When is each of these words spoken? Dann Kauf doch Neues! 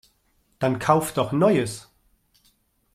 Dann 0.57 0.79
Kauf 0.79 1.13
doch 1.13 1.31
Neues! 1.31 1.91